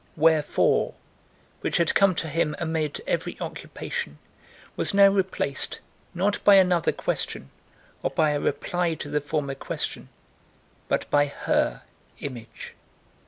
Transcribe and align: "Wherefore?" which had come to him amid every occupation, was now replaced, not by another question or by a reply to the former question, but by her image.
"Wherefore?" 0.15 0.95
which 1.59 1.77
had 1.77 1.93
come 1.93 2.15
to 2.15 2.27
him 2.27 2.55
amid 2.57 3.01
every 3.05 3.39
occupation, 3.39 4.17
was 4.75 4.95
now 4.95 5.09
replaced, 5.09 5.79
not 6.15 6.43
by 6.43 6.55
another 6.55 6.91
question 6.91 7.51
or 8.01 8.09
by 8.09 8.31
a 8.31 8.39
reply 8.39 8.95
to 8.95 9.11
the 9.11 9.21
former 9.21 9.53
question, 9.53 10.09
but 10.87 11.07
by 11.11 11.27
her 11.27 11.83
image. 12.19 12.73